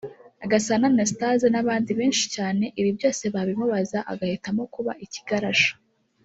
[0.51, 2.63] Gasana Anastase n’abandi benshi cyane…
[2.79, 5.71] Ibi byose babimubaza agahitamo kuba ikigarasha